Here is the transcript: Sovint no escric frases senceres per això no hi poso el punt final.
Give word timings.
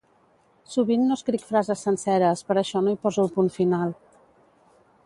Sovint 0.75 1.03
no 1.09 1.17
escric 1.21 1.45
frases 1.49 1.83
senceres 1.89 2.43
per 2.49 2.59
això 2.63 2.83
no 2.87 2.95
hi 2.97 3.01
poso 3.05 3.27
el 3.27 3.33
punt 3.39 3.53
final. 3.61 3.97